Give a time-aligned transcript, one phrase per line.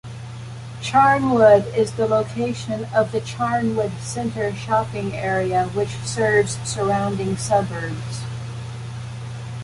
[0.81, 8.21] Charnwood is the location of the Charnwood centre shopping area which serves surrounding suburbs.